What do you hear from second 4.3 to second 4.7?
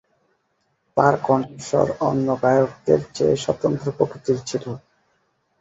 ছিল।